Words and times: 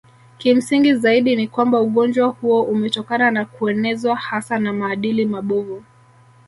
Kimsingi 0.37 0.93
zaidi 0.95 1.35
ni 1.35 1.47
kwamba 1.47 1.81
ugonjwa 1.81 2.27
huo 2.27 2.63
umetokana 2.63 3.31
na 3.31 3.45
kuenezwa 3.45 4.15
hasa 4.15 4.59
na 4.59 4.73
maadili 4.73 5.25
mabovu 5.25 5.83